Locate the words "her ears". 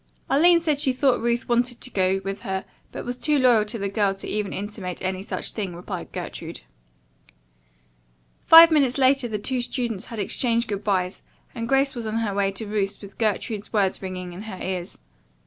14.41-14.97